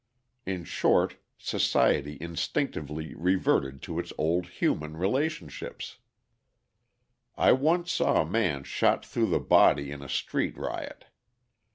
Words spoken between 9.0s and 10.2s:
through the body in a